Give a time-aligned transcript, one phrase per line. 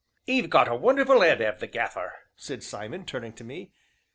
[0.25, 3.69] '""'E 've got a wonderful 'ead, 'ave the Gaffer!" said Simon, turning to me.